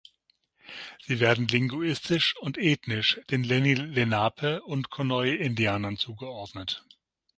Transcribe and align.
Sie 1.03 1.19
werden 1.19 1.47
linguistisch 1.47 2.35
und 2.37 2.57
ethnisch 2.57 3.21
den 3.29 3.43
Lenni-Lenape- 3.43 4.63
und 4.63 4.89
Conoy-Indianern 4.89 5.95
zugeordnet. 5.97 6.83